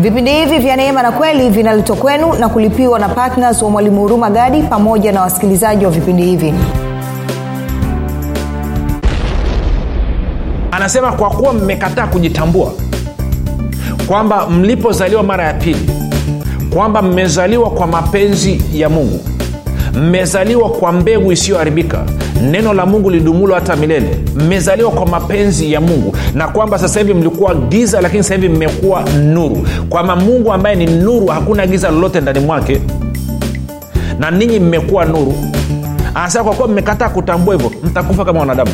[0.00, 4.30] vipindi hivi vya neema na kweli vinaletwa kwenu na kulipiwa na ptns wa mwalimu huruma
[4.30, 6.54] gadi pamoja na wasikilizaji wa vipindi hivi.
[10.70, 12.72] Anasema kwa kuwa mmekataa kujitambua
[14.06, 15.90] kwamba mlipozaliwa mara ya pili
[16.74, 19.20] kwamba mmezaliwa kwa mapenzi ya mungu
[19.94, 22.04] mmezaliwa kwa mbegu isiyoharibika
[22.42, 24.18] neno la mungu lidumulo hata milele.
[24.34, 26.16] Mmezaliwa kwa mapenzi ya mungu.
[26.34, 29.66] Na kwamba sasa hivi mlikuwa giza lakini sasa hivi mmekuwa nuru.
[29.88, 32.80] Kwamba mungu ambaye ni nuru hakuna giza lolote ndani mwake.
[34.18, 35.34] Na ninyi mmekuwa nuru.
[36.14, 38.70] Anasema kwa kuwa mmekataa kutambua hivyo mtakufa kama wanadamu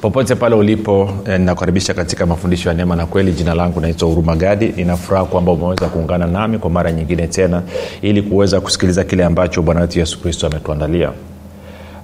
[0.00, 3.32] popote pale ulipo eh, katika mafundisho ya neema na kweli.
[3.32, 4.72] Jina langu naitwa huruma gadi.
[4.76, 7.62] Ninafuraha kwamba umeweza kuungana nami kwa mara nyingine tena
[8.02, 11.10] ili kuweza kusikiliza kile ambacho bwana wetu yesu kristo ametuandalia.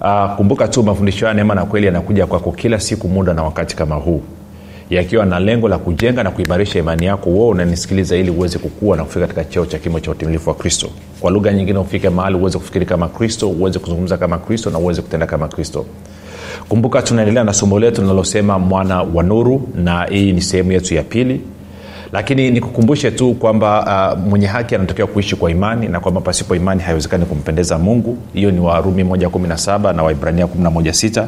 [0.00, 3.76] Uh, kumbuka tu mafundisho ya neema na kweli yanakuja kwako kila siku muda na wakati
[3.76, 4.22] kama huu
[4.90, 9.04] yakiwa na lengo la kujenga na kuimarisha imani yako wo unanisikiliza ili uweze kukua na
[9.04, 10.88] kufika katika cheo cha kimo cha utimilifu wa kristo.
[11.20, 15.02] Kwa lugha nyingine ufike mahali uweze kufikiri kama kristo uweze kuzungumza kama kristo na uweze
[15.02, 15.84] kutenda kama kristo
[16.68, 21.02] kumbuka tunaendelea na somo letu linalosema mwana wa nuru na hii ni sehemu yetu ya
[21.02, 21.40] pili
[22.16, 26.82] lakini nikukumbushe tu kwamba uh, mwenye haki anatakiwa kuishi kwa imani na kwamba pasipo imani
[26.82, 28.18] haiwezekani kumpendeza mungu.
[28.34, 31.26] Hiyo ni warumi 117 na waibrania 116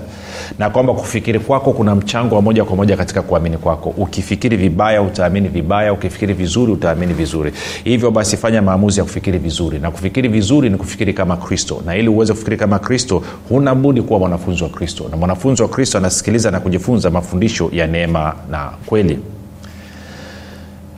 [0.58, 3.94] na kwamba kufikiri kwako kuna mchango wa moja kwa moja katika kuamini kwako.
[3.96, 5.92] Ukifikiri vibaya utaamini vibaya.
[5.92, 7.52] Ukifikiri vizuri utaamini vizuri.
[7.84, 9.78] Hivyo basi fanya maamuzi ya kufikiri vizuri.
[9.78, 11.82] Na kufikiri vizuri ni kufikiri kama kristo.
[11.86, 15.04] Na ili uweze kufikiri kama kristo huna budi kuwa mwanafunzi wa kristo.
[15.10, 19.18] Na mwanafunzi wa kristo anasikiliza na kujifunza mafundisho ya neema na kweli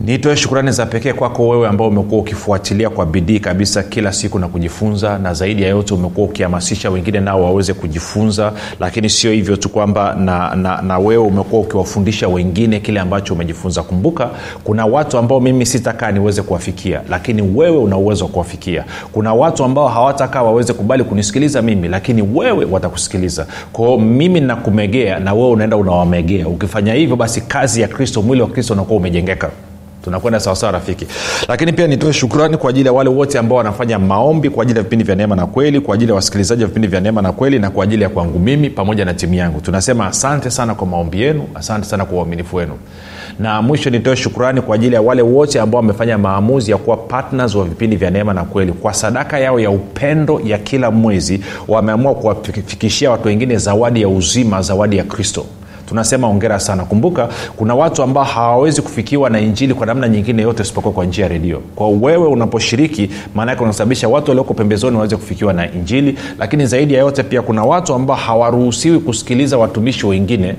[0.00, 4.48] nitoe shukurani za pekee kwako wewe ambao umekuwa ukifuatilia kwa bidii kabisa kila siku na
[4.48, 8.52] kujifunza na zaidi ya yote umekuwa ukihamasisha wengine nao waweze kujifunza.
[8.80, 13.82] Lakini sio hivyo tu kwamba na, na, na wewe umekuwa ukiwafundisha wengine kile ambacho umejifunza.
[13.82, 14.30] Kumbuka
[14.64, 18.84] kuna watu ambao mimi sitakaa niweze kuwafikia lakini wewe una uwezo wa kuwafikia.
[19.12, 23.46] Kuna watu ambao hawatakaa waweze kubali kunisikiliza mimi lakini wewe watakusikiliza.
[23.72, 26.48] Kwao mimi nakumegea na wewe unaenda unawamegea.
[26.48, 29.50] Ukifanya hivyo basi kazi ya kristo mwili wa kristo unakuwa umejengeka
[30.04, 31.06] tunakwenda sawasawa rafiki.
[31.48, 34.82] Lakini pia nitoe shukrani kwa ajili ya wale wote ambao wanafanya maombi kwa ajili ya
[34.82, 37.58] vipindi vya neema na kweli kwa ajili ya wasikilizaji wa vipindi vya neema na kweli
[37.58, 39.60] na kwa ajili ya kwangu mimi pamoja na timu yangu.
[39.60, 42.72] Tunasema asante sana kwa maombi yenu asante sana kwa uaminifu wenu.
[43.38, 47.54] Na mwisho nitoe shukrani kwa ajili ya wale wote ambao wamefanya maamuzi ya kuwa ptns
[47.54, 48.72] wa vipindi vya neema na kweli.
[48.72, 54.62] Kwa sadaka yao ya upendo ya kila mwezi wameamua kuwafikishia watu wengine zawadi ya uzima
[54.62, 55.44] zawadi ya kristo
[55.88, 56.84] tunasema ongera sana.
[56.84, 61.24] Kumbuka kuna watu ambao hawawezi kufikiwa na injili kwa namna nyingine yote isipokuwa kwa njia
[61.24, 61.62] ya redio.
[61.74, 66.18] Kwa wewe unaposhiriki maanake unasababisha watu walioko pembezoni waweze kufikiwa na injili.
[66.38, 70.54] Lakini zaidi ya yote pia kuna watu ambao hawaruhusiwi kusikiliza watumishi wengine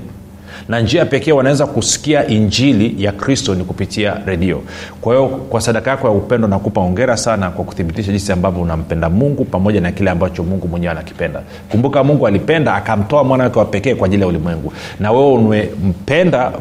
[0.70, 4.62] na njia pekee wanaweza kusikia injili ya kristo ni kupitia redio.
[5.00, 9.10] Kwa hiyo kwa sadaka yako ya upendo nakupa ongera sana kwa kuthibitisha jinsi ambavyo unampenda
[9.10, 11.42] mungu pamoja na kile ambacho mungu mwenyewe anakipenda.
[11.70, 14.72] Kumbuka mungu alipenda akamtoa mwana wake wa pekee kwa ajili ya ulimwengu.
[15.00, 16.52] Na wewe umempenda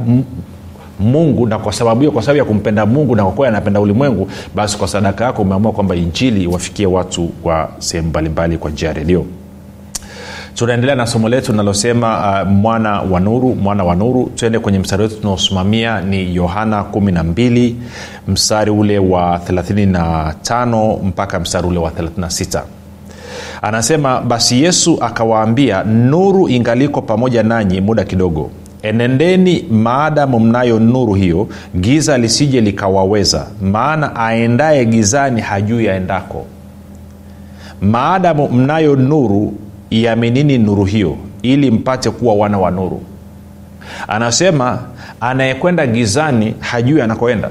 [0.99, 4.27] mungu na kwa sababu hiyo kwa sababu ya kumpenda mungu na kwa kweli anapenda ulimwengu
[4.55, 8.93] basi kwa sadaka yako umeamua kwamba injili iwafikie watu wa sehemu mbalimbali kwa njia ya
[8.93, 9.25] redio
[10.59, 14.31] tunaendelea na somo letu linalosema uh, mwana wa nuru mwana wa nuru.
[14.35, 17.73] Tuende kwenye mstari wetu tunaosimamia ni yohana 12
[18.27, 22.61] mstari ule wa 35 mpaka mstari ule wa 36
[23.61, 28.51] anasema basi yesu akawaambia nuru ingaliko pamoja nanyi muda kidogo.
[28.81, 31.47] Enendeni maadamu mnayo nuru hiyo
[31.79, 36.45] giza lisije likawaweza maana aendaye gizani hajui aendako.
[37.81, 39.53] Maadamu mnayo nuru
[39.89, 43.01] iaminini nuru hiyo ili mpate kuwa wana wa nuru.
[44.07, 44.79] Anasema
[45.21, 47.49] anayekwenda gizani hajui anakoenda.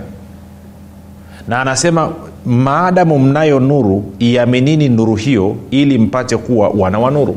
[1.49, 2.13] Na anasema
[2.47, 7.37] maadamu mnayo nuru iaminini nuru hiyo ili mpate kuwa wana wa nuru.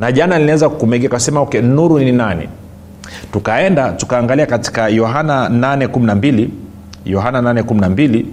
[0.00, 2.48] Na jana linaweza kukumegea kasema okay, nuru ni nani?
[3.32, 6.48] Tukaenda tukaangalia katika yohana 812
[7.06, 8.24] yohana 812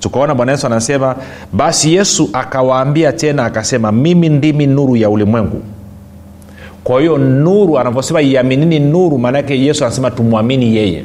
[0.00, 1.14] tukaona bwana yesu anasema
[1.52, 5.62] basi yesu akawaambia tena akasema mimi ndimi nuru ya ulimwengu.
[6.84, 11.04] Kwa hiyo nuru anavyosema iaminini nuru maanaake yesu anasema tumwamini yeye.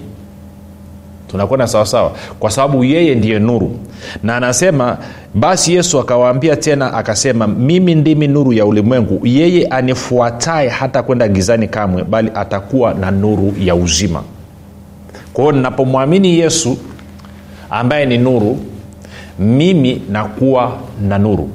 [1.27, 3.71] Tunakwenda sawasawa kwa sababu yeye ndiye nuru.
[4.23, 4.97] Na anasema
[5.33, 9.27] basi yesu akawaambia tena akasema mimi ndimi nuru ya ulimwengu.
[9.27, 14.23] Yeye anifuataye hata kwenda gizani kamwe bali atakuwa na nuru ya uzima.
[15.33, 16.77] Kwa hiyo ninapomwamini yesu
[17.69, 18.57] ambaye ni nuru
[19.41, 20.77] mimi nakuwa
[21.07, 21.49] na nuru.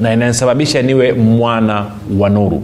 [0.00, 1.86] Na inanisababisha niwe mwana
[2.18, 2.62] wa nuru.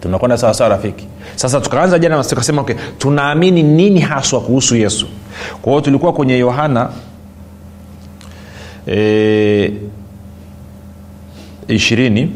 [0.00, 1.06] Tunakwenda sawasawa rafiki?
[1.36, 5.06] Sasa tukaanza jana tukasema okay, tunaamini nini haswa kuhusu yesu?
[5.62, 6.88] Kwa hiyo tulikuwa kwenye yohana
[8.86, 9.72] e,
[11.68, 12.28] 20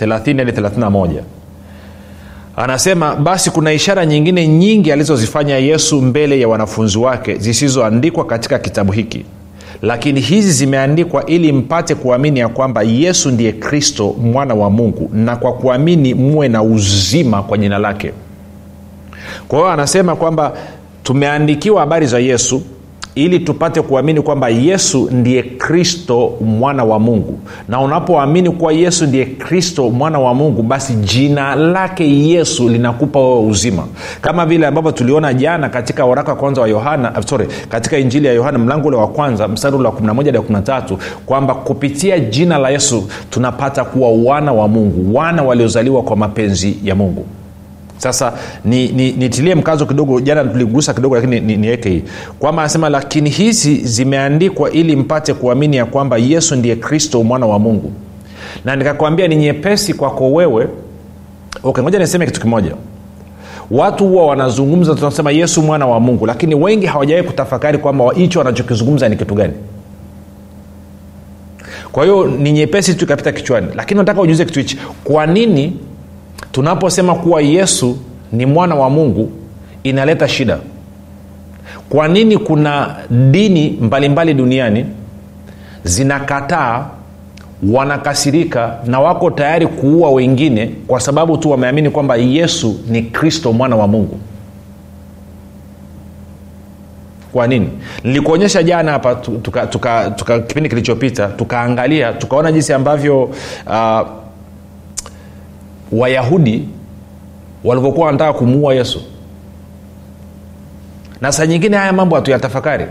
[0.00, 1.22] 30 hadi 31
[2.58, 8.92] anasema basi kuna ishara nyingine nyingi alizozifanya yesu mbele ya wanafunzi wake zisizoandikwa katika kitabu
[8.92, 9.24] hiki.
[9.82, 15.36] Lakini hizi zimeandikwa ili mpate kuamini ya kwamba yesu ndiye kristo mwana wa mungu na
[15.36, 18.12] kwa kuamini muwe na uzima kwa jina lake.
[19.48, 20.52] Kwa hiyo anasema kwamba
[21.02, 22.62] tumeandikiwa habari za yesu
[23.24, 27.38] ili tupate kuamini kwamba yesu ndiye kristo mwana wa mungu.
[27.68, 33.40] Na unapoamini kuwa yesu ndiye kristo mwana wa mungu basi jina lake yesu linakupa wewe
[33.40, 33.84] uzima.
[34.20, 38.32] Kama vile ambavyo tuliona jana katika waraka wa kwanza wa yohana sorry katika injili ya
[38.32, 43.08] yohana mlango ule wa kwanza mstari ule wa 11 13 kwamba kupitia jina la yesu
[43.30, 47.26] tunapata kuwa wana wa mungu wana waliozaliwa kwa mapenzi ya mungu
[47.98, 48.32] sasa
[48.64, 52.02] nitilie ni, ni mkazo kidogo jana tuligusa kidogo lakini niweke ni, hii.
[52.38, 57.58] Kwamba anasema lakini hizi zimeandikwa ili mpate kuamini ya kwamba yesu ndiye kristo mwana wa
[57.58, 57.92] mungu.
[58.64, 60.68] Na nikakwambia ni nyepesi kwako wewe.
[61.62, 62.72] Okay ngoja niseme kitu kimoja.
[63.70, 69.08] Watu huwa wanazungumza tunasema yesu mwana wa mungu lakini wengi hawajawai kutafakari kwamba hicho wanachokizungumza
[69.08, 69.52] ni kitu gani.
[71.92, 73.66] Kwa hiyo ni nyepesi tu ikapita kichwani.
[73.76, 74.78] Lakini nataka ujuze kitu hichi.
[75.04, 75.76] Kwa nini
[76.52, 77.98] tunaposema kuwa yesu
[78.32, 79.32] ni mwana wa mungu
[79.82, 80.58] inaleta shida.
[81.88, 84.86] Kwa nini kuna dini mbalimbali mbali duniani
[85.84, 86.86] zinakataa
[87.72, 93.76] wanakasirika na wako tayari kuua wengine kwa sababu tu wameamini kwamba yesu ni kristo mwana
[93.76, 94.18] wa mungu?
[97.32, 97.68] Kwa nini?
[98.04, 103.22] Nilikuonyesha jana hapa tuka, tuka, tuka kipindi kilichopita tukaangalia tukaona jinsi ambavyo
[103.66, 104.00] uh,
[105.92, 106.68] wayahudi
[107.64, 109.02] walivyokuwa wanataka kumuua yesu.
[111.20, 112.86] Na saa nyingine haya mambo hatuyatafakari.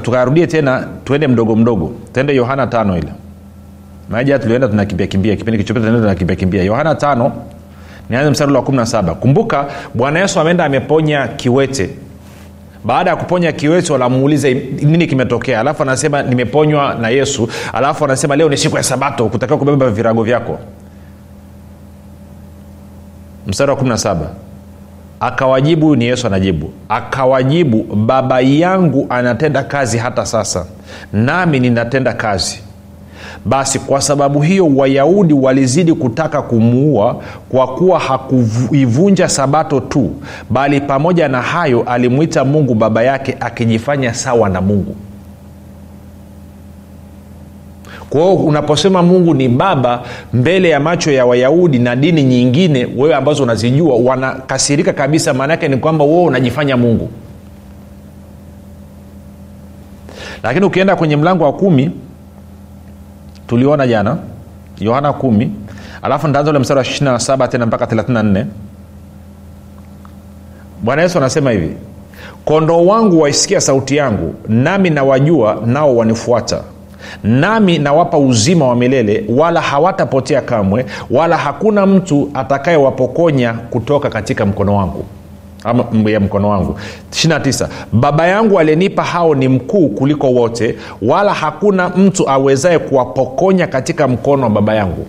[0.00, 1.92] Tukarudie tuka tena tuende mdogo mdogo.
[2.12, 3.08] Tuende yohana tano ile.
[4.10, 5.36] Maja tulienda tunakimbia kimbia.
[5.36, 7.32] Kipindi kichopita yohana tano
[8.10, 11.90] nianze mstari wa 17 kumbuka bwana yesu ameenda ameponya kiwete.
[12.84, 14.48] Baada ya kuponya kiwete wanamuuliza
[14.82, 15.60] nini kimetokea?
[15.60, 17.48] Alafu anasema nimeponywa na yesu.
[17.72, 19.28] Alafu anasema leo ni siku ya sabato.
[19.28, 20.58] Kutakiwa kubeba virago vyako
[23.48, 24.16] mstari wa 17
[25.20, 26.70] akawajibu ni yesu anajibu.
[26.88, 30.66] Akawajibu baba yangu anatenda kazi hata sasa
[31.12, 32.60] nami ninatenda kazi.
[33.44, 37.16] Basi kwa sababu hiyo wayahudi walizidi kutaka kumuua
[37.48, 40.10] kwa kuwa hakuivunja sabato tu
[40.50, 44.96] bali pamoja na hayo alimwita mungu baba yake akijifanya sawa na mungu
[48.10, 53.14] kwa hiyo unaposema mungu ni baba mbele ya macho ya wayahudi na dini nyingine wewe
[53.14, 57.08] ambazo unazijua wanakasirika kabisa maana yake ni kwamba wewe unajifanya mungu.
[60.42, 61.90] Lakini ukienda kwenye mlango wa kumi
[63.46, 64.16] tuliona jana
[64.80, 65.52] yohana kumi
[66.02, 68.44] alafu ntaanza ule mstari wa 27 tena mpaka 34
[70.82, 71.76] bwana yesu anasema hivi
[72.44, 76.62] kondoo wangu waisikia sauti yangu nami nawajua nao wanifuata
[77.24, 84.76] nami nawapa uzima wa milele wala hawatapotea kamwe wala hakuna mtu atakayewapokonya kutoka katika mkono
[84.76, 85.04] wangu
[86.06, 86.78] ya mkono wangu.
[87.10, 94.08] 29 baba yangu aliyenipa hao ni mkuu kuliko wote wala hakuna mtu awezaye kuwapokonya katika
[94.08, 95.06] mkono wa baba yangu.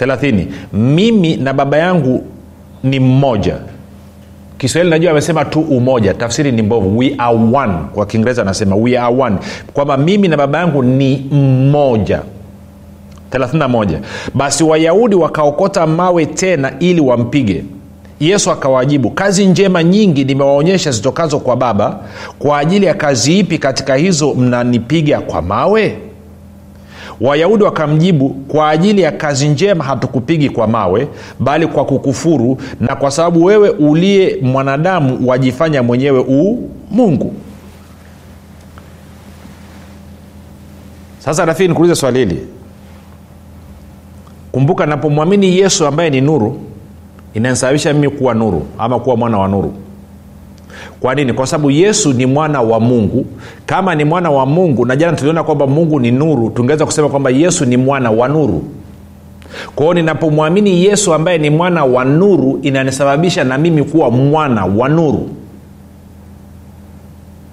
[0.00, 2.24] 30 mimi na baba yangu
[2.82, 3.56] ni mmoja
[4.58, 6.14] kiswahili najua amesema tu umoja.
[6.14, 6.98] Tafsiri ni mbovu.
[6.98, 7.72] We are one.
[7.94, 9.36] Kwa kiingereza anasema we are one.
[9.72, 12.22] Kwamba mimi na baba yangu ni mmoja.
[13.30, 13.98] 31
[14.34, 17.64] basi wayahudi wakaokota mawe tena ili wampige.
[18.20, 21.98] Yesu akawajibu kazi njema nyingi nimewaonyesha zitokazo kwa baba.
[22.38, 25.96] Kwa ajili ya kazi ipi katika hizo mnanipiga kwa mawe
[27.20, 31.08] wayahudi wakamjibu kwa ajili ya kazi njema hatukupigi kwa mawe
[31.40, 37.34] bali kwa kukufuru na kwa sababu wewe uliye mwanadamu wajifanya mwenyewe uu mungu.
[41.18, 42.46] Sasa rafiki nikuulize swali hili.
[44.52, 46.60] Kumbuka napomwamini yesu ambaye ni nuru
[47.34, 49.74] inanisababisha mimi kuwa nuru ama kuwa mwana wa nuru
[51.00, 51.32] kwa nini?
[51.32, 53.26] Kwa sababu yesu ni mwana wa mungu.
[53.66, 57.30] Kama ni mwana wa mungu na jana tuliona kwamba mungu ni nuru tungeweza kusema kwamba
[57.30, 58.62] yesu ni mwana wa nuru.
[59.74, 65.28] Kwao ninapomwamini yesu ambaye ni mwana wa nuru inanisababisha na mimi kuwa mwana wa nuru.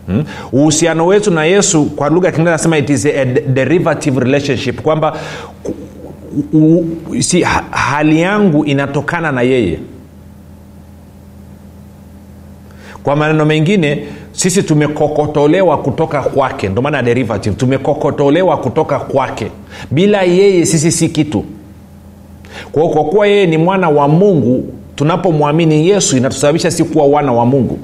[0.08, 0.24] Hmm?
[0.52, 5.18] uhusiano wetu na yesu kwa lugha ya kiingereza anasema it is a derivative relationship kwamba
[6.54, 7.42] u, u, si,
[7.72, 9.80] hali yangu inatokana na yeye
[13.06, 16.70] kwa maneno mengine sisi tumekokotolewa kutoka kwake.
[16.70, 19.48] Ndio maana derivative tumekokotolewa kutoka kwake.
[19.92, 21.44] Bila yeye sisi si kitu.
[22.72, 24.64] Kwa hiyo kwa kuwa yeye ni mwana wa mungu
[24.96, 27.80] tunapomwamini yesu inatusababisha si kuwa wana wa mungu.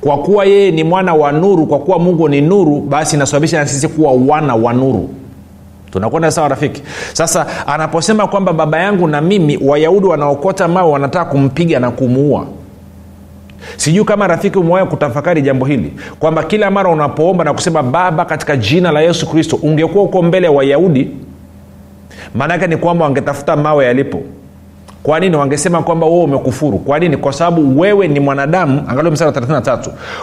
[0.00, 3.66] Kwa kuwa yeye ni mwana wa nuru kwa kuwa mungu ni nuru basi inasababisha na
[3.66, 5.08] sisi kuwa wana wa nuru.
[5.92, 6.82] Tunakwenda sawa rafiki?
[7.12, 12.46] Sasa anaposema kwamba baba yangu na mimi wayahudi wanaokota mawe wanataka kumpiga na kumuua
[13.76, 18.56] sijui kama rafiki umewahi kutafakari jambo hili kwamba kila mara unapoomba na kusema baba katika
[18.56, 21.10] jina la yesu kristo ungekuwa uko mbele ya wayahudi?
[22.34, 24.22] Maanaake ni kwamba wangetafuta mawe yalipo.
[25.02, 25.36] Kwa nini?
[25.36, 26.78] Wangesema kwamba wewe umekufuru.
[26.78, 27.16] Kwa nini?
[27.16, 28.84] Kwa sababu wewe ni mwanadamu.
[28.88, 29.78] Angalia msara 33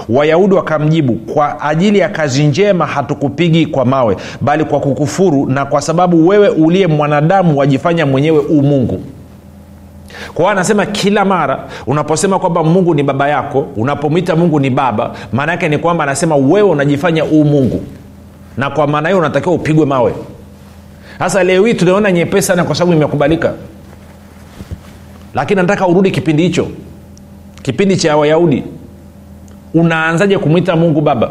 [0.09, 5.81] wayahudi wakamjibu kwa ajili ya kazi njema hatukupigi kwa mawe bali kwa kukufuru na kwa
[5.81, 9.01] sababu wewe uliye mwanadamu wajifanya mwenyewe umungu
[10.27, 15.11] kwa hiyo anasema kila mara unaposema kwamba mungu ni baba yako unapomwita mungu ni baba
[15.33, 17.83] maana yake ni kwamba anasema wewe unajifanya uu mungu.
[18.57, 20.13] Na kwa maana hiyo unatakiwa upigwe mawe.
[21.19, 23.53] Sasa leo hii tunaona nyepesi sana kwa sababu imekubalika.
[25.33, 26.67] Lakini nataka urudi kipindi hicho.
[27.61, 28.63] Kipindi cha wayahudi.
[29.73, 31.29] Unaanzaje kumwita mungu baba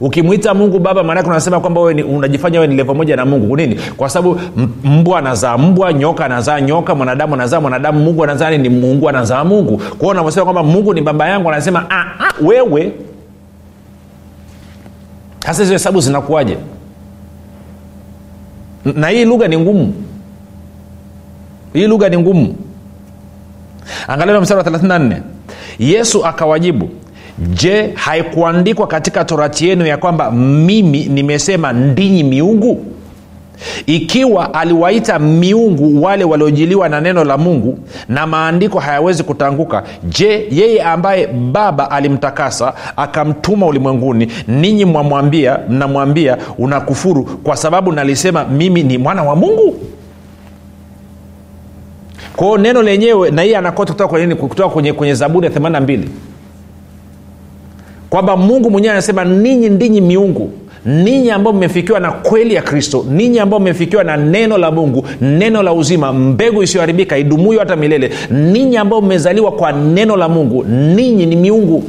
[0.00, 3.56] ukimwita mungu baba maanake unasema kwamba unajifanya wewe ni levo moja na mungu.
[3.56, 3.74] Nini?
[3.96, 4.40] Kwa sababu
[4.84, 9.78] mbwa anazaa mbwa nyoka anazaa nyoka mwanadamu anazaa mwanadamu mungu anazaa ni mungu anazaa mungu.
[9.98, 12.92] Kwao unavyosema kwamba mungu ni baba yangu anasema ah, ah, wewe.
[15.40, 16.56] Sasa hizo hesabu zinakuwaje?
[18.84, 19.94] Na hii lugha ni ngumu.
[21.72, 22.56] Hii lugha ni ngumu.
[24.08, 25.20] Angalia mstari wa 34
[25.78, 26.88] yesu akawajibu
[27.38, 32.84] je haikuandikwa katika torati yenu ya kwamba mimi nimesema ndinyi miungu?
[33.86, 37.78] Ikiwa aliwaita miungu wale waliojiliwa na neno la mungu
[38.08, 47.24] na maandiko hayawezi kutanguka je yeye ambaye baba alimtakasa akamtuma ulimwenguni ninyi mwamwambia mnamwambia unakufuru
[47.24, 49.76] kwa sababu nalisema mimi ni mwana wa mungu?
[52.36, 56.00] Kwao neno lenyewe na hiye anakota kutoka kwenye, kwenye zaburi ya 82
[58.10, 60.50] kwamba mungu mwenyewe anasema ninyi ndinyi miungu
[60.86, 65.62] ninyi ambao mmefikiwa na kweli ya kristo ninyi ambao mmefikiwa na neno la mungu neno
[65.62, 71.26] la uzima mbegu isiyoharibika idumuyo hata milele ninyi ambao mmezaliwa kwa neno la mungu ninyi
[71.26, 71.84] ni miungu.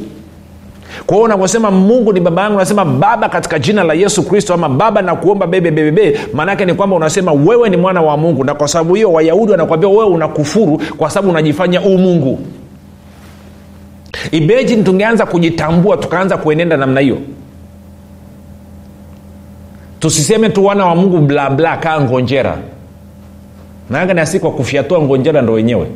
[1.06, 4.68] Kwa hiyo unaposema mungu ni baba yangu unasema baba katika jina la yesu kristo ama
[4.68, 8.44] baba nakuomba bebebebebe bebe bebebe maanaake ni kwamba unasema wewe ni mwana wa mungu.
[8.44, 12.38] Na kwa sababu hiyo wayahudi wanakwambia wewe unakufuru kwa sababu unajifanya umungu
[14.30, 17.18] imagine tungeanza kujitambua tukaanza kuenenda namna hiyo.
[20.00, 22.58] Tusiseme tu wana wa mungu blabla kaa ngonjera.
[23.90, 25.86] Naanga nasi kwa kufyatua ngonjera ndo wenyewe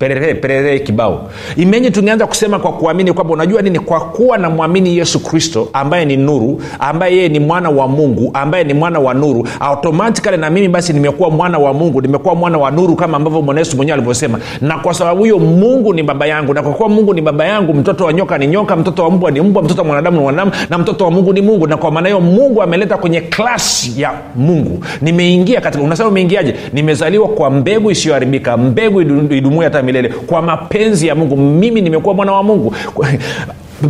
[0.00, 1.30] perere kibao.
[1.56, 3.78] Imenye tungeanza kusema kwa kuamini kwamba unajua nini?
[3.78, 8.64] Kwa kuwa namwamini yesu kristo ambaye ni nuru ambaye yeye ni mwana wa mungu ambaye
[8.64, 12.70] ni mwana wa nuru automatikali na mimi basi nimekuwa mwana wa mungu nimekuwa mwana wa
[12.70, 14.38] nuru kama ambavyo bwana yesu mwenyewe alivyosema.
[14.60, 17.74] Na kwa sababu hiyo mungu ni baba yangu na kwa kuwa mungu ni baba yangu
[17.74, 20.52] mtoto wa nyoka ni nyoka mtoto wa mbwa ni mbwa mtoto wa mwanadamu ni mwanadamu
[20.70, 21.66] na mtoto wa mungu ni mungu.
[21.66, 24.84] Na kwa maana hiyo mungu ameleta kwenye klasi ya mungu.
[25.02, 26.54] Nimeingia katika unasema umeingiaje?
[26.72, 30.08] Nimezaliwa kwa mbegu isiyoharibika mbegu idumuia hata milele.
[30.26, 32.74] Kwa mapenzi ya mungu mimi nimekuwa mwana wa mungu.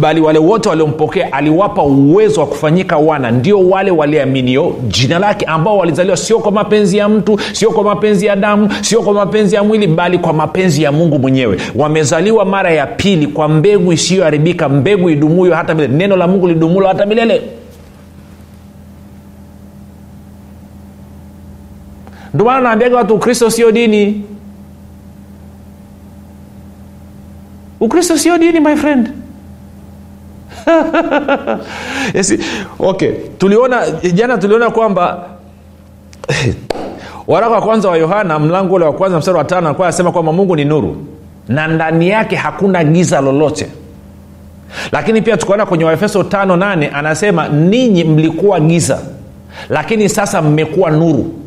[0.00, 3.30] Bali wale wote waliompokea aliwapa uwezo wa kufanyika wana.
[3.30, 8.26] Ndio wale waliaminio jina lake ambao walizaliwa sio kwa mapenzi ya mtu sio kwa mapenzi
[8.26, 11.56] ya damu sio kwa mapenzi ya mwili bali kwa mapenzi ya mungu mwenyewe.
[11.74, 15.94] Wamezaliwa mara ya pili kwa mbegu isiyoharibika mbegu idumuyo hata milele.
[15.96, 17.42] Neno la mungu lidumulo hata milele.
[22.34, 24.22] Ndio maana naambiaga watu ukristo sio dini
[27.80, 29.10] ukristo sio dini my friend.
[32.14, 32.34] Yes,
[32.78, 33.12] okay.
[33.38, 35.26] Tuliona jana tuliona kwamba
[37.26, 40.32] waraka wa kwanza wa yohana mlango ule wa kwanza mstari wa tano alikuwa anasema kwamba
[40.32, 40.96] mungu ni nuru
[41.48, 43.66] na ndani yake hakuna giza lolote.
[44.92, 48.98] Lakini pia tukaona kwenye waefeso tano nane anasema ninyi mlikuwa giza
[49.68, 51.39] lakini sasa mmekuwa nuru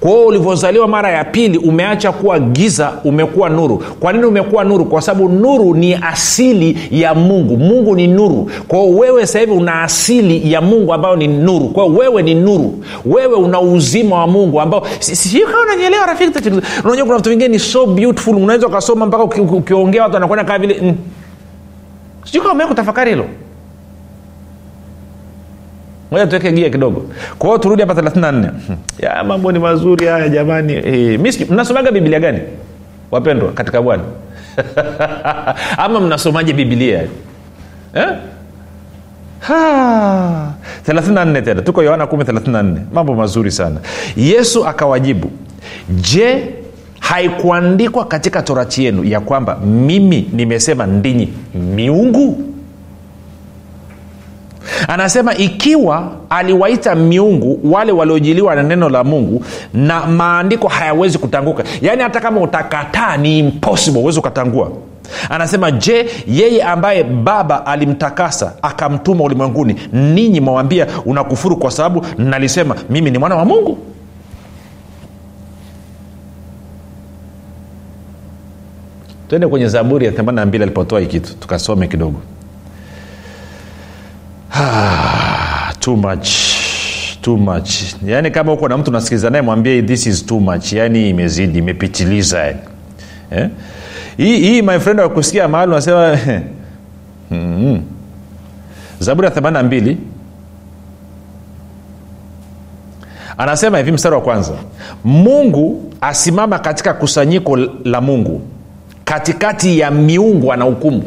[0.00, 3.82] kwa hiyo ulivyozaliwa mara ya pili umeacha kuwa giza umekuwa nuru.
[4.00, 4.84] Kwa nini umekuwa nuru?
[4.84, 7.56] Kwa sababu nuru ni asili ya mungu.
[7.56, 8.50] Mungu ni nuru.
[8.68, 11.68] Kwa hiyo wewe sasa hivi una asili ya mungu ambayo ni nuru.
[11.68, 12.84] Kwa hiyo wewe ni nuru.
[13.04, 14.86] Wewe una uzima wa mungu ambao
[15.64, 16.38] unanyelewa rafiki
[16.84, 18.36] unajua kuna vitu vingine ni so beautiful.
[18.36, 20.94] Unaweza ukasoma mpaka uki- uki- ukiongea watu wanakwenda kama vile mm.
[22.24, 23.24] sijui kama umeweka kutafakari hilo
[26.12, 27.04] moja tuweke gia kidogo.
[27.38, 28.50] Kwa turudi hapa 34
[28.98, 30.72] ya mambo ni mazuri haya jamani.
[30.72, 31.18] E,
[31.50, 32.40] mnasomaga biblia gani?
[33.10, 34.02] Wapendwa katika bwana.
[35.84, 37.02] Ama mnasomaje biblia?
[37.94, 38.08] Eh?
[39.40, 40.52] Ha,
[40.86, 43.76] 34 tena tuko yohana 134 mambo mazuri sana.
[44.16, 45.30] Yesu akawajibu
[45.88, 46.54] je
[47.00, 51.28] haikuandikwa katika torati yenu ya kwamba mimi nimesema ndinyi
[51.74, 52.51] miungu
[54.88, 61.64] anasema ikiwa aliwaita miungu wale waliojiliwa na neno la mungu na maandiko hayawezi kutanguka.
[61.82, 64.72] Yaani hata kama utakataa ni impossible huwezi ukatangua.
[65.30, 73.10] Anasema je yeye ambaye baba alimtakasa akamtuma ulimwenguni ninyi mwawambia unakufuru kwa sababu nalisema mimi
[73.10, 73.78] ni mwana wa mungu?
[79.28, 82.20] Tuende kwenye zaburi ya 82 alipotoa hii kitu tukasome kidogo
[84.54, 86.28] Ah, too much
[87.20, 87.70] too much
[88.06, 92.38] yaani kama huko na mtu nasikiliza naye mwambie this is too much yaani imezidi imepitiliza
[92.38, 92.58] yani.
[93.30, 93.48] eh?
[94.16, 96.18] hii, hii my friend wakusikia mahali unasema
[97.30, 97.82] mm-hmm.
[99.00, 99.96] zaburi ya 82
[103.38, 104.52] anasema hivi mstari wa kwanza
[105.04, 108.42] mungu asimama katika kusanyiko la mungu
[109.04, 111.02] katikati ya miungu ana hukumu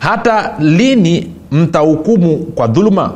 [0.00, 3.12] hata lini mtahukumu kwa dhuluma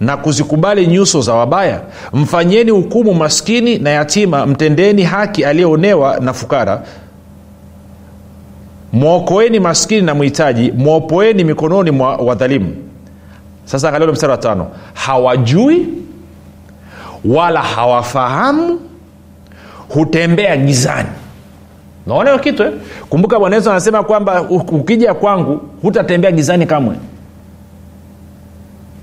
[0.00, 1.80] na kuzikubali nyuso za wabaya.
[2.12, 6.82] Mfanyeni hukumu maskini na yatima mtendeni haki aliyeonewa na fukara.
[8.92, 12.76] Mwokoeni maskini na mhitaji mwopoeni mikononi mwa wadhalimu.
[13.64, 14.66] Sasa angalia mstari wa tano.
[14.94, 15.86] Hawajui
[17.24, 18.80] wala hawafahamu
[19.88, 21.08] hutembea gizani.
[22.06, 22.72] Naona hiyo kitu eh?
[23.08, 26.94] kumbuka bwana yesu anasema kwamba ukija kwangu hutatembea gizani kamwe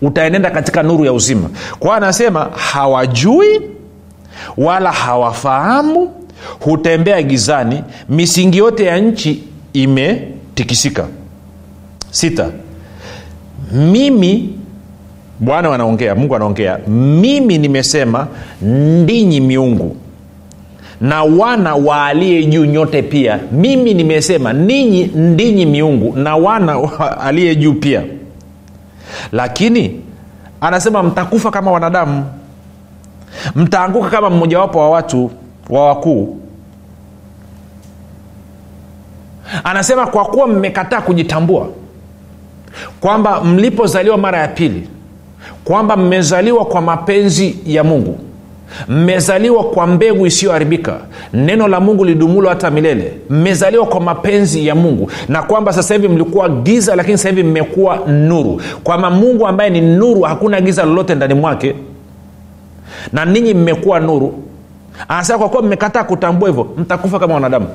[0.06, 1.50] utaenenda katika nuru ya uzima.
[1.80, 3.62] Kwa anasema hawajui
[4.58, 6.12] wala hawafahamu
[6.60, 11.08] hutembea gizani misingi yote ya nchi imetikisika.
[12.12, 12.50] Sita
[13.72, 14.50] mimi
[15.40, 18.28] bwana wanaongea mungu anaongea mimi nimesema
[18.62, 19.96] ndinyi miungu
[21.02, 23.40] na wana wa aliye juu nyote pia.
[23.52, 28.04] Mimi nimesema ninyi ndinyi miungu na wana wa aliye juu pia
[29.32, 30.02] lakini
[30.62, 32.26] anasema mtakufa kama wanadamu.
[33.56, 35.32] Mtaanguka kama mmojawapo wa watu
[35.70, 36.38] wa wakuu.
[39.64, 41.68] Anasema kwa kuwa mmekataa kujitambua
[43.02, 44.90] kwamba mlipozaliwa mara ya pili
[45.64, 48.20] kwamba mmezaliwa kwa mapenzi ya mungu
[48.88, 50.98] mmezaliwa kwa mbegu isiyoharibika.
[51.34, 53.14] Neno la mungu lidumulo hata milele.
[53.30, 55.12] Mmezaliwa kwa mapenzi ya mungu.
[55.28, 58.62] Na kwamba sasa hivi mlikuwa giza lakini sasa hivi mmekuwa nuru.
[58.84, 61.76] Kwama mungu ambaye ni nuru hakuna giza lolote ndani mwake.
[63.14, 64.34] Na ninyi mmekuwa nuru.
[65.08, 67.68] Anasema kwa kuwa mmekataa kutambua hivyo mtakufa kama wanadamu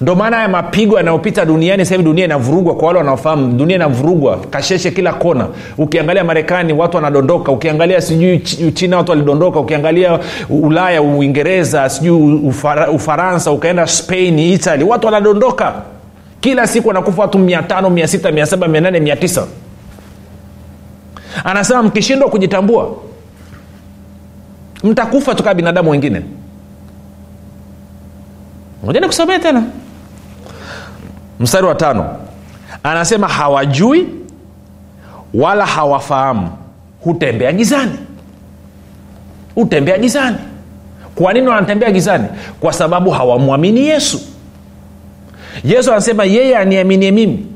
[0.00, 3.52] ndo maana haya mapigo yanayopita duniani sahivi dunia inavurugwa kwa wale wanaofahamu.
[3.52, 5.46] Dunia inavurugwa kasheshe kila kona.
[5.78, 7.52] Ukiangalia marekani watu wanadondoka.
[7.52, 9.60] Ukiangalia sijui Ch- china watu walidondoka.
[9.60, 10.18] Ukiangalia
[10.50, 15.72] ulaya uingereza sijui Ufara, ufaransa ukaenda spain italy watu wanadondoka.
[16.40, 19.46] Kila siku wanakufa watu mia tano mia sita mia saba mia nane mia tisa.
[21.44, 22.94] Anasema mkishindwa kujitambua
[24.84, 26.22] mtakufa tu binadamu wengine
[28.84, 29.62] moja nikusomee tena.
[31.40, 32.16] Mstari wa tano.
[32.82, 34.06] Anasema hawajui
[35.34, 36.48] wala hawafahamu.
[37.00, 37.98] Hutembea gizani.
[39.54, 40.36] Hutembea gizani.
[41.14, 42.24] Kwa nini wanatembea gizani?
[42.60, 44.20] Kwa sababu hawamwamini yesu.
[45.64, 47.46] Yesu anasema yeye aniaminie mimi.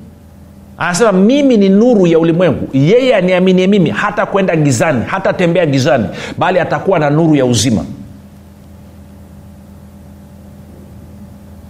[0.78, 2.68] Anasema mimi ni nuru ya ulimwengu.
[2.72, 6.06] Yeye aniaminie mimi hata kwenda gizani hata tembea gizani
[6.38, 7.84] bali atakuwa na nuru ya uzima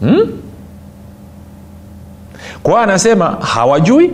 [0.03, 0.33] hmm?
[2.63, 4.11] kwa anasema hawajui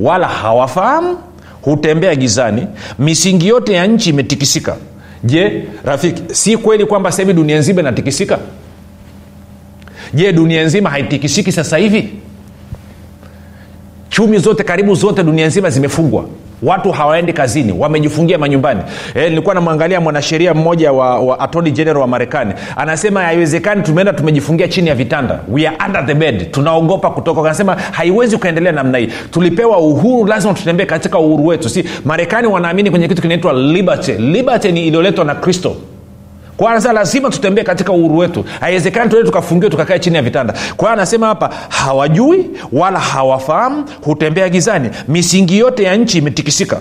[0.00, 1.18] wala hawafahamu
[1.62, 2.66] hutembea gizani.
[2.98, 4.76] Misingi yote ya nchi imetikisika.
[5.24, 8.38] Je rafiki si kweli kwamba sahivi dunia nzima inatikisika?
[10.14, 12.08] Je dunia nzima haitikisiki sasa hivi?
[14.08, 16.24] Chumi zote karibu zote dunia nzima zimefungwa
[16.62, 18.80] watu hawaendi kazini wamejifungia manyumbani.
[19.14, 22.52] E, nilikuwa namwangalia mwanasheria mmoja wa, wa attorney general wa marekani.
[22.76, 25.40] Anasema haiwezekani tumeenda tumejifungia chini ya vitanda.
[25.48, 26.50] We are under the bed.
[26.50, 27.40] Tunaogopa kutoka.
[27.40, 29.08] Anasema haiwezi ukaendelea namna hii.
[29.30, 31.68] Tulipewa uhuru lazima tutembee katika uhuru wetu.
[31.68, 34.12] Si marekani wanaamini kwenye kitu kinaitwa liberty.
[34.12, 35.76] Liberty ni iliyoletwa na kristo
[36.56, 38.44] kwanza lazima tutembee katika uhuru wetu.
[38.60, 40.54] Haiwezekani tuende tukafungiwe tukakae chini ya vitanda.
[40.76, 44.90] Kwa anasema hapa hawajui wala hawafahamu hutembea gizani.
[45.08, 46.80] Misingi yote ya nchi imetikisika.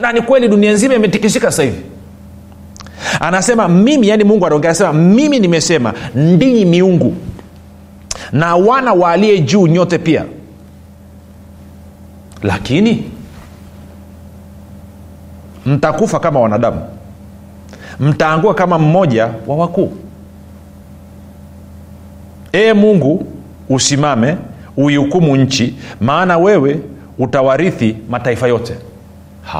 [0.00, 1.80] Na ni kweli dunia nzima imetikisika sasa hivi.
[3.20, 7.14] Anasema mimi yani mungu anaongea anasema mimi nimesema ndinyi miungu
[8.32, 10.24] na wana wa aliye juu nyote pia.
[12.42, 13.04] Lakini
[15.66, 16.80] mtakufa kama wanadamu
[18.00, 19.92] mtaangua kama mmoja wa wakuu.
[22.54, 23.26] Ee mungu
[23.68, 24.36] usimame
[24.76, 26.80] uihukumu nchi maana wewe
[27.18, 28.74] utawarithi mataifa yote.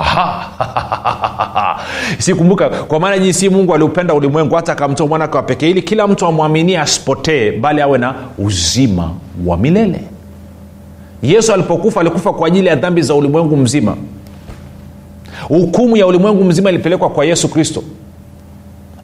[2.18, 6.26] Sikumbuka kwa maana jinsi mungu aliupenda ulimwengu hata akamtoa mwana kwa pekee ili kila mtu
[6.26, 9.10] amwaminie asipotee bali awe na uzima
[9.46, 10.00] wa milele.
[11.22, 13.96] Yesu alipokufa alikufa kwa ajili ya dhambi za ulimwengu mzima.
[15.48, 17.82] Hukumu ya ulimwengu mzima ilipelekwa kwa yesu kristo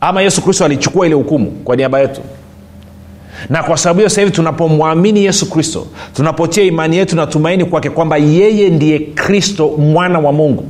[0.01, 2.21] ama yesu kristo alichukua ile hukumu kwa niaba yetu.
[3.49, 8.17] Na kwa sababu hiyo hivi tunapomwamini yesu kristo tunapotia imani yetu na tumaini kwake kwamba
[8.17, 10.65] yeye ndiye kristo mwana wa mungu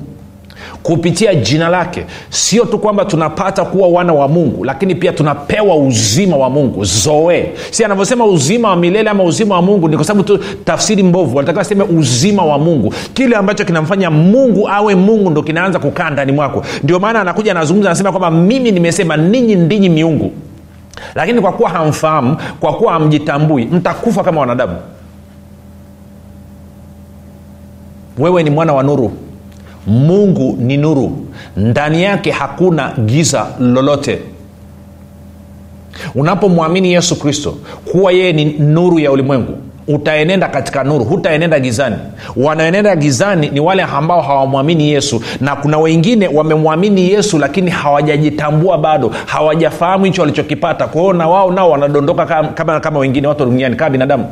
[0.83, 2.07] kupitia jina lake.
[2.31, 6.85] Sio tu kwamba tunapata kuwa wana wa mungu lakini pia tunapewa uzima wa mungu.
[6.85, 7.53] Zoe.
[7.71, 11.37] Si anavyosema uzima wa milele ama uzima wa mungu ni kwa sababu tu tafsiri mbovu.
[11.37, 12.95] Wanatakiwa seme uzima wa mungu.
[13.15, 16.63] Kile ambacho kinamfanya mungu awe mungu ndo kinaanza kukaa ndani mwako.
[16.83, 20.33] Ndio maana anakuja anazungumza anasema kwamba mimi nimesema ninyi ndinyi miungu.
[21.15, 24.77] Lakini kwa kuwa hamfahamu kwa kuwa hamjitambui mtakufa kama wanadamu.
[28.19, 29.13] Wewe ni mwana wa nuru
[29.87, 31.27] mungu ni nuru.
[31.57, 34.19] Ndani yake hakuna giza lolote.
[36.15, 37.57] Unapomwamini yesu kristo
[37.93, 41.97] kuwa yeye ni nuru ya ulimwengu utaenenda katika nuru hutaenenda gizani.
[42.37, 49.13] Wanaenenda gizani ni wale ambao hawamwamini yesu na kuna wengine wamemwamini yesu lakini hawajajitambua bado
[49.27, 50.87] hawajafahamu hicho walichokipata.
[50.87, 54.27] Kwa hiyo na wao nao wanadondoka kama, kama, kama wengine watu duniani kama binadamu.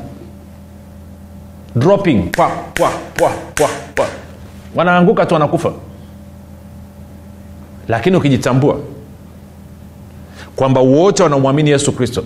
[1.77, 4.07] Dropping pwa, pwa, pwa, pwa, pwa.
[4.79, 5.73] Wanaanguka tu wanakufa.
[7.89, 8.77] Lakini ukijitambua
[10.57, 12.25] kwamba wote wanamwamini yesu kristo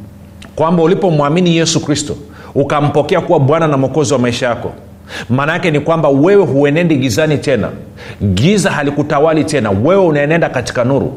[0.56, 2.16] kwamba ulipomwamini yesu kristo
[2.54, 4.72] ukampokea kuwa bwana na mwokozi wa maisha yako
[5.30, 7.68] maana yake ni kwamba wewe huenendi gizani tena.
[8.34, 9.70] Giza halikutawali tena.
[9.70, 11.12] Wewe unaenenda katika nuru.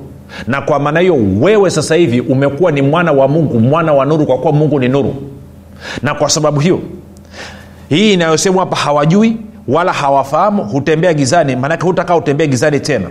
[0.48, 4.26] Na kwa maana hiyo wewe sasa hivi umekuwa ni mwana wa mungu mwana wa nuru
[4.26, 5.16] kwa kuwa mungu ni nuru.
[6.02, 6.80] Na kwa sababu hiyo
[7.90, 9.38] hii inayosemwa hapa hawajui
[9.68, 13.10] wala hawafahamu hutembea gizani maanake hutakaa utembea gizani tena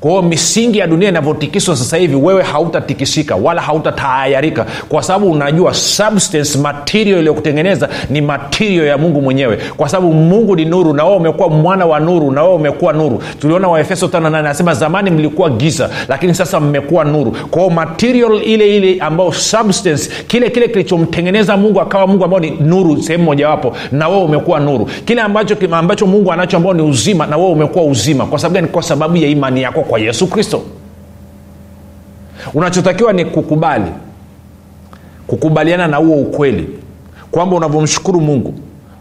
[0.00, 5.74] kwa hiyo misingi ya dunia inavyotikiswa sasa hivi wewe hautatikisika wala hautatayarika kwa sababu unajua
[5.74, 9.58] substance material iliyokutengeneza ni material ya mungu mwenyewe.
[9.76, 13.22] Kwa sababu mungu ni nuru na wewe umekuwa mwana wa nuru na wewe umekuwa nuru.
[13.40, 17.36] Tuliona waefeso 5 anasema zamani mlikuwa giza lakini sasa mmekuwa nuru.
[17.50, 22.50] Kwa hiyo material ile ile ambayo substance kile kile kilichomtengeneza mungu akawa mungu ambao ni
[22.50, 24.88] nuru sehemu mojawapo na wewe umekuwa nuru.
[25.04, 28.26] Kile ambacho, ambacho mungu anacho ambao ni uzima na wewe umekuwa uzima.
[28.26, 28.68] Kwa sababu gani?
[28.68, 30.62] Kwa sababu ya imani yako kwa yesu kristo.
[32.54, 33.90] Unachotakiwa ni kukubali
[35.26, 36.68] kukubaliana na huo ukweli
[37.30, 38.54] kwamba unavyomshukuru mungu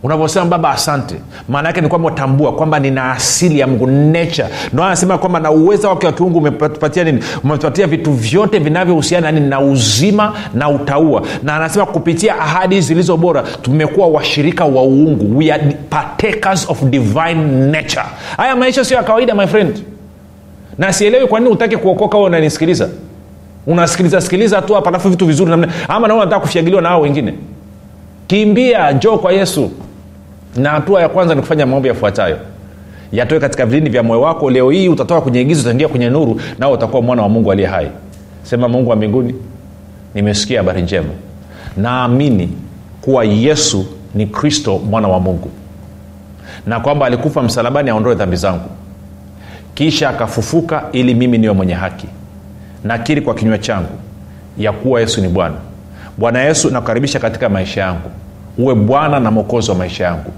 [0.03, 1.15] unavyosema baba asante.
[1.49, 4.47] Maana yake ni kwamba utambua kwamba nina asili ya mungu nature.
[4.73, 7.23] Ndo anasema kwamba na uweza wake wa kiungu umepatia nini?
[7.43, 9.47] Umepatia vitu vyote vinavyohusiana nini?
[9.47, 15.37] Na uzima na utaua na anasema kupitia ahadi zilizo bora tumekuwa washirika wa uungu.
[15.37, 17.35] We are partakers of divine
[17.71, 18.05] nature.
[18.37, 19.83] Haya maisha sio ya kawaida my friend
[20.77, 22.89] na sielewi kwa nini utake kuokoka huo unanisikiliza.
[23.67, 27.33] Unasikiliza sikiliza tu hapa alafu vitu vizuri namna ama naona nataka kufyagiliwa na hao wengine.
[28.27, 29.71] Kimbia njoo kwa yesu.
[30.55, 32.37] Na hatua ya kwanza ni kufanya maombi yafuatayo.
[33.11, 36.71] Yatoe katika vilindi vya moyo wako leo hii utatoka kwenye igizo utaingia kwenye nuru nao
[36.71, 37.87] utakuwa mwana wa mungu aliye hai.
[38.43, 39.35] Sema mungu wa mbinguni
[40.13, 41.09] nimesikia habari njema.
[41.77, 42.49] Naamini
[43.01, 45.49] kuwa yesu ni kristo mwana wa mungu.
[46.67, 48.69] Na kwamba alikufa msalabani aondoe dhambi zangu
[49.73, 52.07] kisha akafufuka ili mimi niwe mwenye haki.
[52.83, 53.89] Nakiri kwa kinywa changu
[54.57, 55.55] ya kuwa yesu ni bwana.
[56.17, 58.09] Bwana yesu nakukaribisha katika maisha yangu.
[58.57, 60.31] Uwe bwana na mwokozi wa maisha yangu.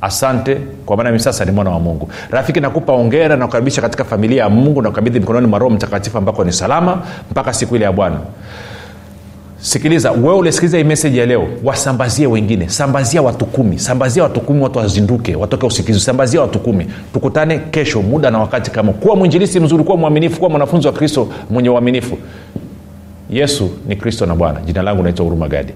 [0.00, 0.54] Asante
[0.86, 2.08] kwa maana mi sasa ni mwana wa mungu.
[2.30, 6.18] Rafiki nakupa ongera na kukaribisha katika familia ya mungu na kukabidhi mikononi mwa roho mtakatifu
[6.18, 8.16] ambako ni salama mpaka siku ile ya bwana
[9.60, 12.68] sikiliza wewe ulisikiliza hii meseji ya leo wasambazie wengine.
[12.68, 13.78] Sambazia watu kumi.
[13.78, 16.00] Sambazia watu kumi watu wazinduke watoke usikizi.
[16.00, 16.86] Sambazia watu kumi.
[17.12, 21.28] Tukutane kesho muda na wakati kama kuwa mwinjilisi mzuri kuwa mwaminifu kuwa mwanafunzi wa kristo
[21.50, 22.18] mwenye uaminifu.
[23.30, 24.60] Yesu ni kristo na bwana.
[24.60, 25.72] Jina langu naitwa huruma gadi.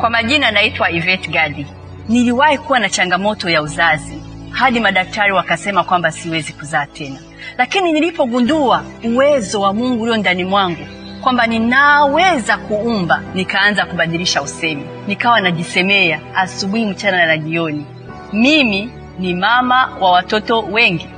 [0.00, 1.66] Kwa majina naitwa ivet Gadi.
[2.08, 4.14] Niliwahi kuwa na changamoto ya uzazi
[4.50, 7.16] hadi madaktari wakasema kwamba siwezi kuzaa tena,
[7.58, 10.86] lakini nilipogundua uwezo wa Mungu ulio ndani mwangu
[11.24, 17.86] kwamba ninaweza kuumba, nikaanza kubadilisha usemi, nikawa najisemea asubuhi, mchana na jioni,
[18.32, 21.08] mimi ni mama wa watoto wengi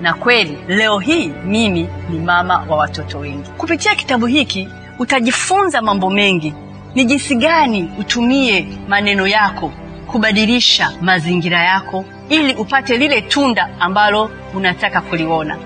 [0.00, 3.50] na kweli leo hii mimi ni mama wa watoto wengi.
[3.58, 6.54] Kupitia kitabu hiki utajifunza mambo mengi,
[6.94, 9.72] ni jinsi gani utumie maneno yako
[10.06, 15.56] kubadilisha mazingira yako ili upate lile tunda ambalo unataka kuliona.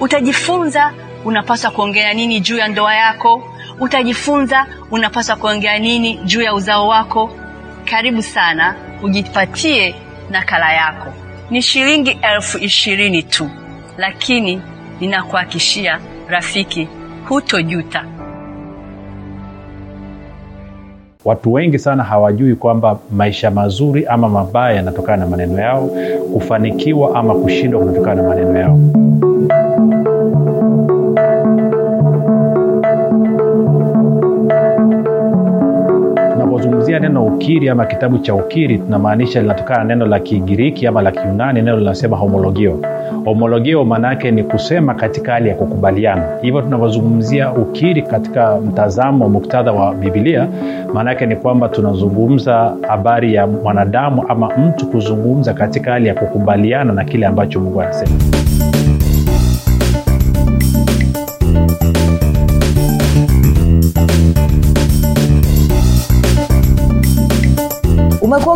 [0.00, 0.92] Utajifunza
[1.26, 3.42] unapaswa kuongea nini juu ya ndoa yako,
[3.80, 7.30] utajifunza unapaswa kuongea nini juu ya uzao wako.
[7.84, 9.94] Karibu sana ujipatie
[10.30, 11.06] nakala yako
[11.50, 13.50] ni shilingi elfu ishirini tu,
[13.98, 14.62] lakini
[15.00, 16.88] ninakuhakishia rafiki,
[17.28, 18.04] hutojuta.
[21.24, 25.90] watu wengi sana hawajui kwamba maisha mazuri ama mabaya yanatokana na maneno yao
[26.32, 28.78] kufanikiwa ama kushindwa kunatokana na maneno yao
[36.96, 41.10] tunapozungumzia neno ukiri ama kitabu cha ukiri tunamaanisha linatokana na neno la kigiriki ama la
[41.12, 42.80] kiunani neno linasema homologio.
[43.24, 46.24] Homologio maana yake ni kusema katika hali ya kukubaliana.
[46.42, 50.48] Hivyo tunavyozungumzia ukiri katika mtazamo muktadha wa bibilia
[50.94, 56.92] maana yake ni kwamba tunazungumza habari ya mwanadamu ama mtu kuzungumza katika hali ya kukubaliana
[56.92, 58.12] na kile ambacho mungu anasema
[68.36, 68.55] umekuwa